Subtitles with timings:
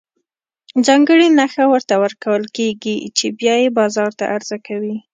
[0.85, 4.95] ځانګړې نښه ورته ورکول کېږي چې بیا یې بازار ته عرضه کوي.